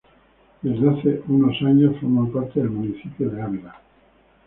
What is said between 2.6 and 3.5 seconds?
municipio de